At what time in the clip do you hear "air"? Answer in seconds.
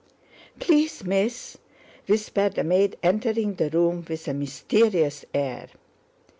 5.31-5.67